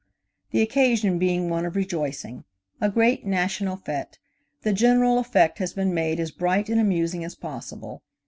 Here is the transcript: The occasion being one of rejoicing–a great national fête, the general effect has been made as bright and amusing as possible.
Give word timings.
The 0.49 0.63
occasion 0.63 1.19
being 1.19 1.47
one 1.47 1.63
of 1.63 1.75
rejoicing–a 1.75 2.89
great 2.89 3.23
national 3.23 3.77
fête, 3.77 4.17
the 4.63 4.73
general 4.73 5.19
effect 5.19 5.59
has 5.59 5.73
been 5.73 5.93
made 5.93 6.19
as 6.19 6.31
bright 6.31 6.69
and 6.69 6.81
amusing 6.81 7.23
as 7.23 7.35
possible. 7.35 8.01